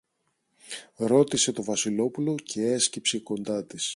[0.95, 3.89] ρώτησε το Βασιλόπουλο κι έσκυψε κοντά της.